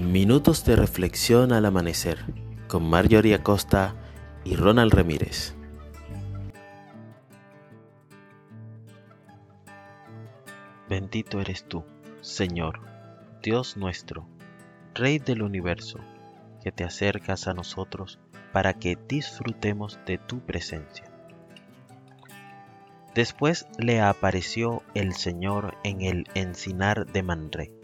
Minutos 0.00 0.64
de 0.64 0.74
reflexión 0.74 1.52
al 1.52 1.64
amanecer 1.66 2.18
con 2.66 2.82
Marjorie 2.82 3.32
Acosta 3.32 3.94
y 4.42 4.56
Ronald 4.56 4.92
Ramírez. 4.92 5.54
Bendito 10.88 11.40
eres 11.40 11.68
tú, 11.68 11.84
Señor, 12.22 12.80
Dios 13.40 13.76
nuestro, 13.76 14.26
Rey 14.94 15.20
del 15.20 15.42
universo, 15.42 16.00
que 16.60 16.72
te 16.72 16.82
acercas 16.82 17.46
a 17.46 17.54
nosotros 17.54 18.18
para 18.52 18.74
que 18.74 18.98
disfrutemos 19.08 20.00
de 20.06 20.18
tu 20.18 20.40
presencia. 20.40 21.08
Después 23.14 23.68
le 23.78 24.00
apareció 24.00 24.82
el 24.94 25.14
Señor 25.14 25.76
en 25.84 26.02
el 26.02 26.26
encinar 26.34 27.06
de 27.06 27.22
Manré, 27.22 27.83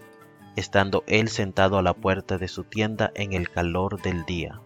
estando 0.57 1.05
él 1.07 1.29
sentado 1.29 1.79
a 1.79 1.83
la 1.83 1.95
puerta 1.95 2.39
de 2.39 2.49
su 2.49 2.65
tienda 2.65 3.11
en 3.15 3.33
el 3.33 3.51
calor 3.51 4.01
del 4.03 4.25
día. 4.25 4.61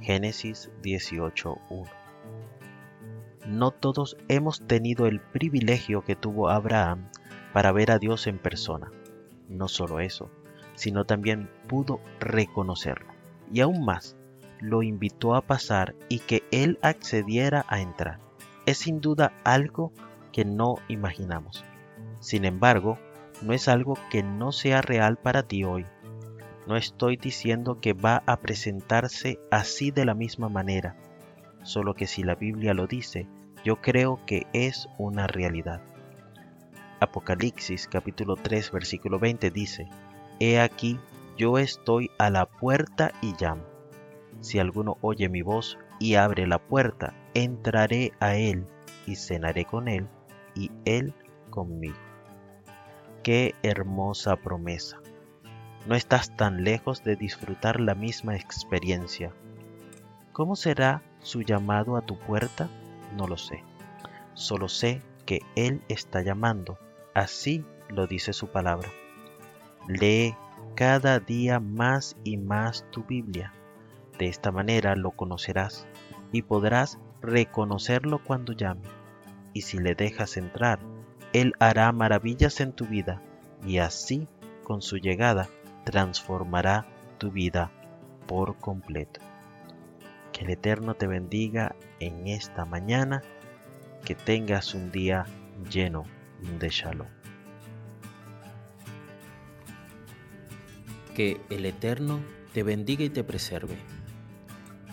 Génesis 0.00 0.70
18.1 0.82 1.88
No 3.46 3.70
todos 3.70 4.16
hemos 4.28 4.66
tenido 4.66 5.06
el 5.06 5.20
privilegio 5.20 6.02
que 6.02 6.16
tuvo 6.16 6.48
Abraham 6.48 7.08
para 7.52 7.72
ver 7.72 7.90
a 7.90 7.98
Dios 7.98 8.26
en 8.26 8.38
persona. 8.38 8.90
No 9.48 9.68
solo 9.68 10.00
eso, 10.00 10.30
sino 10.74 11.04
también 11.04 11.50
pudo 11.68 12.00
reconocerlo. 12.20 13.12
Y 13.52 13.60
aún 13.60 13.84
más, 13.84 14.16
lo 14.60 14.82
invitó 14.82 15.34
a 15.34 15.42
pasar 15.42 15.94
y 16.08 16.20
que 16.20 16.42
él 16.50 16.78
accediera 16.82 17.64
a 17.68 17.80
entrar 17.80 18.20
es 18.66 18.78
sin 18.78 19.00
duda 19.00 19.32
algo 19.44 19.92
que 20.32 20.44
no 20.44 20.76
imaginamos. 20.88 21.64
Sin 22.20 22.44
embargo, 22.44 22.98
no 23.42 23.52
es 23.52 23.68
algo 23.68 23.98
que 24.10 24.22
no 24.22 24.52
sea 24.52 24.82
real 24.82 25.16
para 25.16 25.42
ti 25.42 25.64
hoy. 25.64 25.86
No 26.66 26.76
estoy 26.76 27.16
diciendo 27.16 27.80
que 27.80 27.92
va 27.92 28.22
a 28.26 28.36
presentarse 28.38 29.38
así 29.50 29.90
de 29.90 30.04
la 30.04 30.14
misma 30.14 30.48
manera, 30.48 30.96
solo 31.64 31.94
que 31.94 32.06
si 32.06 32.22
la 32.22 32.36
Biblia 32.36 32.72
lo 32.72 32.86
dice, 32.86 33.26
yo 33.64 33.80
creo 33.80 34.20
que 34.26 34.46
es 34.52 34.88
una 34.98 35.26
realidad. 35.26 35.82
Apocalipsis 37.00 37.88
capítulo 37.88 38.36
3 38.36 38.70
versículo 38.70 39.18
20 39.18 39.50
dice, 39.50 39.88
He 40.38 40.60
aquí, 40.60 41.00
yo 41.36 41.58
estoy 41.58 42.10
a 42.18 42.30
la 42.30 42.46
puerta 42.46 43.12
y 43.20 43.34
llamo. 43.40 43.64
Si 44.40 44.58
alguno 44.60 44.98
oye 45.00 45.28
mi 45.28 45.42
voz 45.42 45.78
y 45.98 46.14
abre 46.14 46.46
la 46.46 46.58
puerta, 46.58 47.14
entraré 47.34 48.12
a 48.20 48.36
él 48.36 48.66
y 49.06 49.16
cenaré 49.16 49.64
con 49.64 49.88
él 49.88 50.08
y 50.54 50.70
él 50.84 51.12
conmigo. 51.50 52.11
Qué 53.22 53.54
hermosa 53.62 54.34
promesa. 54.34 54.98
No 55.86 55.94
estás 55.94 56.36
tan 56.36 56.64
lejos 56.64 57.04
de 57.04 57.14
disfrutar 57.14 57.80
la 57.80 57.94
misma 57.94 58.34
experiencia. 58.34 59.32
¿Cómo 60.32 60.56
será 60.56 61.02
su 61.20 61.42
llamado 61.42 61.96
a 61.96 62.00
tu 62.00 62.18
puerta? 62.18 62.68
No 63.16 63.28
lo 63.28 63.36
sé. 63.36 63.62
Solo 64.34 64.68
sé 64.68 65.02
que 65.24 65.38
Él 65.54 65.82
está 65.88 66.22
llamando. 66.22 66.78
Así 67.14 67.64
lo 67.88 68.08
dice 68.08 68.32
su 68.32 68.48
palabra. 68.48 68.88
Lee 69.86 70.34
cada 70.74 71.20
día 71.20 71.60
más 71.60 72.16
y 72.24 72.38
más 72.38 72.84
tu 72.90 73.04
Biblia. 73.04 73.52
De 74.18 74.26
esta 74.26 74.50
manera 74.50 74.96
lo 74.96 75.12
conocerás 75.12 75.86
y 76.32 76.42
podrás 76.42 76.98
reconocerlo 77.20 78.18
cuando 78.24 78.52
llame. 78.52 78.88
Y 79.52 79.62
si 79.62 79.78
le 79.78 79.94
dejas 79.94 80.36
entrar, 80.36 80.80
Él 81.32 81.54
hará 81.58 81.90
maravillas 81.92 82.60
en 82.60 82.72
tu 82.72 82.86
vida 82.86 83.22
y 83.66 83.78
así, 83.78 84.28
con 84.64 84.82
su 84.82 84.98
llegada, 84.98 85.48
transformará 85.84 86.86
tu 87.18 87.30
vida 87.30 87.70
por 88.26 88.58
completo. 88.58 89.20
Que 90.32 90.44
el 90.44 90.50
Eterno 90.50 90.94
te 90.94 91.06
bendiga 91.06 91.74
en 92.00 92.26
esta 92.26 92.64
mañana, 92.64 93.22
que 94.04 94.14
tengas 94.14 94.74
un 94.74 94.90
día 94.90 95.24
lleno 95.70 96.04
de 96.58 96.68
shalom. 96.68 97.08
Que 101.14 101.40
el 101.50 101.64
Eterno 101.66 102.20
te 102.52 102.62
bendiga 102.62 103.04
y 103.04 103.10
te 103.10 103.24
preserve. 103.24 103.76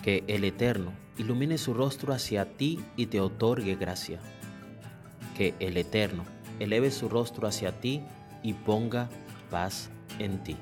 Que 0.04 0.24
el 0.28 0.44
Eterno 0.44 0.94
ilumine 1.18 1.58
su 1.58 1.74
rostro 1.74 2.14
hacia 2.14 2.56
ti 2.56 2.80
y 2.96 3.08
te 3.08 3.20
otorgue 3.20 3.76
gracia. 3.76 4.20
Que 5.40 5.54
el 5.62 5.78
Eterno 5.78 6.26
eleve 6.60 6.92
su 6.92 7.08
rostro 7.08 7.48
hacia 7.48 7.72
ti 7.80 8.04
y 8.44 8.56
ponga 8.56 9.08
paz 9.50 9.90
en 10.20 10.44
ti. 10.44 10.58